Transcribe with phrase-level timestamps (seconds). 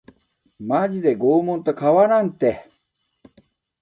[0.59, 2.67] マジで拷問と変わらんて